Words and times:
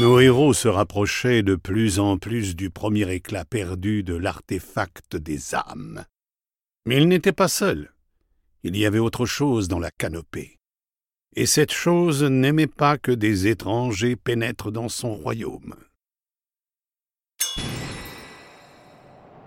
Nos 0.00 0.20
héros 0.20 0.52
se 0.52 0.68
rapprochaient 0.68 1.42
de 1.42 1.54
plus 1.54 1.98
en 1.98 2.18
plus 2.18 2.54
du 2.54 2.68
premier 2.68 3.10
éclat 3.14 3.46
perdu 3.46 4.02
de 4.02 4.14
l'artefact 4.14 5.16
des 5.16 5.54
âmes. 5.54 6.04
Mais 6.84 6.98
ils 6.98 7.08
n'étaient 7.08 7.32
pas 7.32 7.48
seuls. 7.48 7.94
Il 8.62 8.76
y 8.76 8.84
avait 8.84 8.98
autre 8.98 9.24
chose 9.24 9.68
dans 9.68 9.78
la 9.78 9.90
canopée. 9.90 10.58
Et 11.34 11.46
cette 11.46 11.72
chose 11.72 12.22
n'aimait 12.24 12.66
pas 12.66 12.98
que 12.98 13.10
des 13.10 13.46
étrangers 13.46 14.16
pénètrent 14.16 14.70
dans 14.70 14.90
son 14.90 15.14
royaume. 15.14 15.74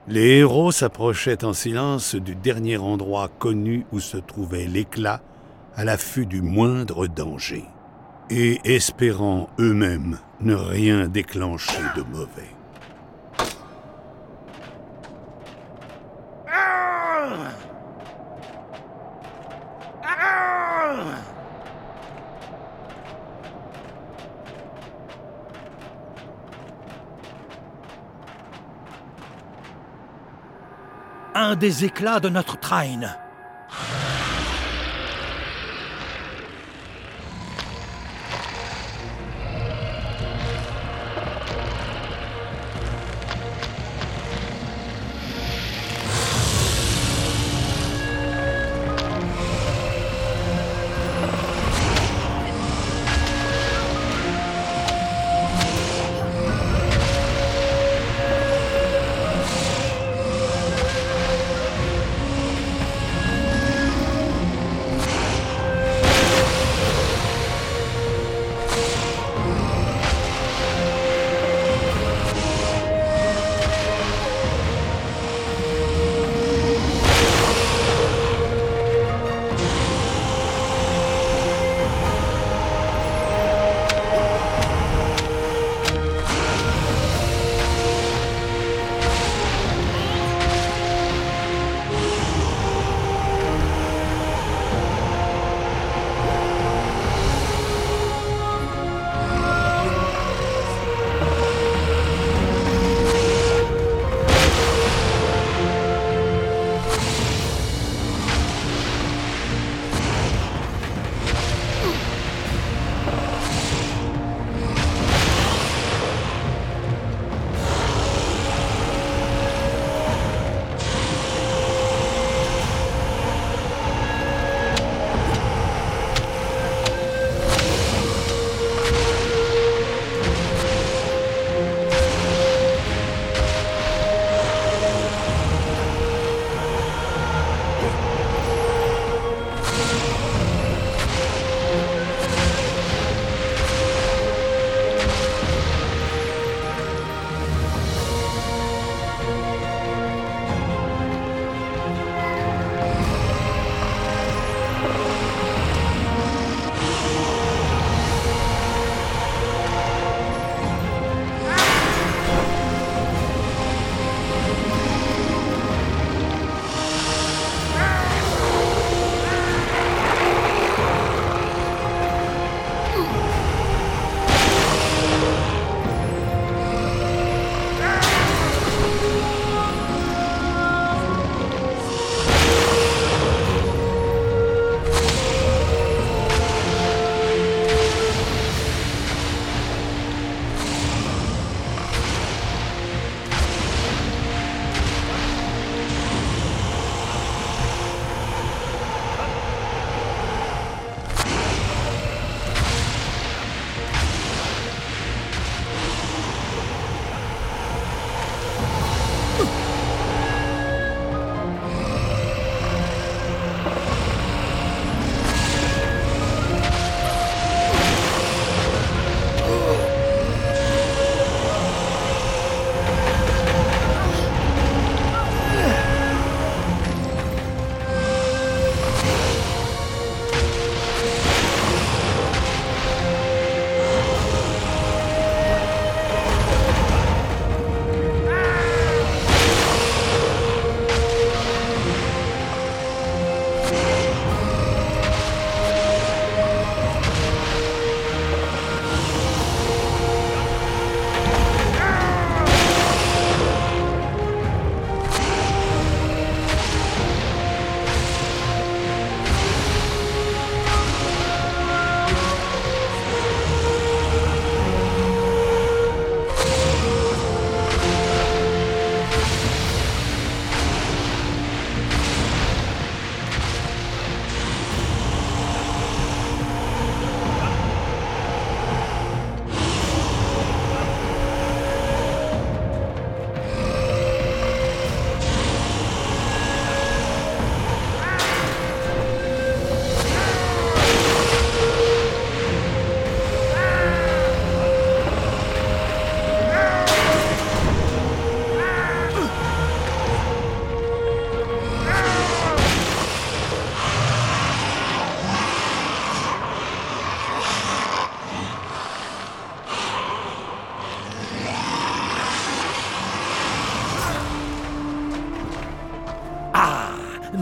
Les 0.07 0.37
héros 0.37 0.71
s'approchaient 0.71 1.45
en 1.45 1.53
silence 1.53 2.15
du 2.15 2.35
dernier 2.35 2.77
endroit 2.77 3.27
connu 3.27 3.85
où 3.91 3.99
se 3.99 4.17
trouvait 4.17 4.65
l'éclat, 4.65 5.21
à 5.75 5.85
l'affût 5.85 6.25
du 6.25 6.41
moindre 6.41 7.05
danger, 7.05 7.65
et 8.29 8.59
espérant 8.63 9.49
eux-mêmes 9.59 10.19
ne 10.41 10.53
rien 10.55 11.07
déclencher 11.07 11.81
de 11.95 12.03
mauvais. 12.03 12.49
Un 31.35 31.55
des 31.55 31.85
éclats 31.85 32.19
de 32.19 32.29
notre 32.29 32.59
train. 32.59 32.99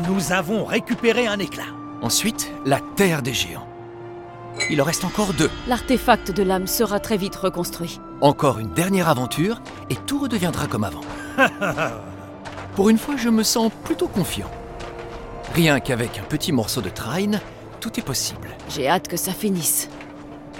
Nous 0.05 0.31
avons 0.31 0.63
récupéré 0.63 1.25
un 1.25 1.39
éclat. 1.39 1.63
Ensuite, 2.03 2.51
la 2.65 2.79
Terre 2.95 3.23
des 3.23 3.33
Géants. 3.33 3.67
Il 4.69 4.79
en 4.79 4.85
reste 4.85 5.03
encore 5.03 5.33
deux. 5.33 5.49
L'artefact 5.67 6.29
de 6.29 6.43
l'âme 6.43 6.67
sera 6.67 6.99
très 6.99 7.17
vite 7.17 7.35
reconstruit. 7.35 7.99
Encore 8.21 8.59
une 8.59 8.71
dernière 8.73 9.09
aventure 9.09 9.59
et 9.89 9.95
tout 9.95 10.19
redeviendra 10.19 10.67
comme 10.67 10.83
avant. 10.83 11.01
Pour 12.75 12.89
une 12.89 12.99
fois, 12.99 13.15
je 13.17 13.29
me 13.29 13.41
sens 13.41 13.71
plutôt 13.85 14.07
confiant. 14.07 14.51
Rien 15.55 15.79
qu'avec 15.79 16.19
un 16.19 16.23
petit 16.23 16.51
morceau 16.51 16.81
de 16.81 16.89
train, 16.89 17.31
tout 17.79 17.99
est 17.99 18.05
possible. 18.05 18.49
J'ai 18.69 18.87
hâte 18.87 19.07
que 19.07 19.17
ça 19.17 19.31
finisse. 19.31 19.89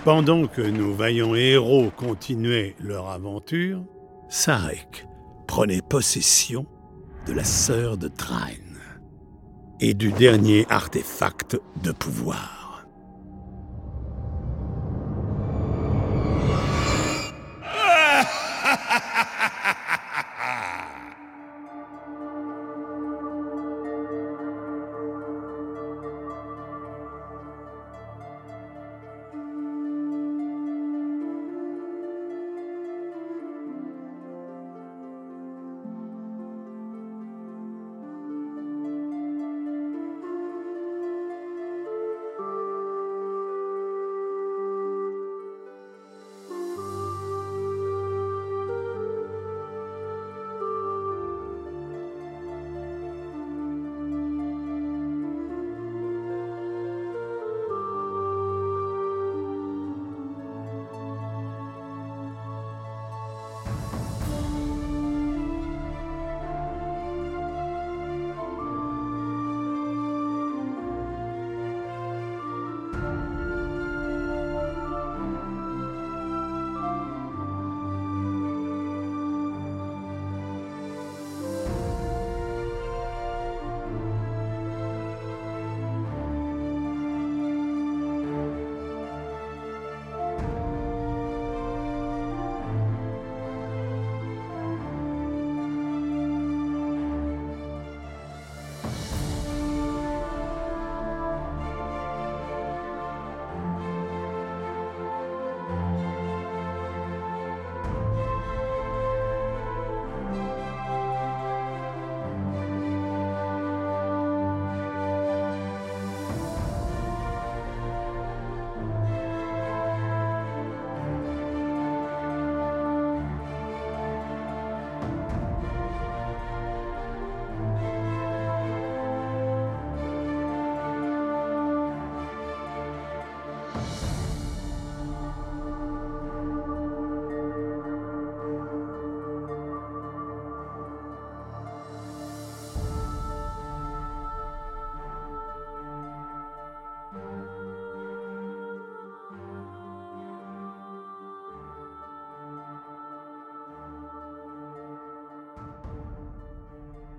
Pendant 0.03 0.47
que 0.47 0.61
nos 0.61 0.95
vaillants 0.95 1.35
héros 1.35 1.91
continuaient 1.95 2.75
leur 2.79 3.09
aventure, 3.09 3.83
Sarek 4.29 5.05
prenait 5.45 5.81
possession 5.87 6.65
de 7.27 7.33
la 7.33 7.43
sœur 7.43 7.97
de 7.97 8.07
Train 8.07 8.66
et 9.79 9.93
du 9.93 10.11
dernier 10.11 10.65
artefact 10.69 11.59
de 11.83 11.91
pouvoir. 11.91 12.66